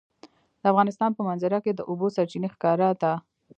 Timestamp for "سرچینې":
2.15-2.49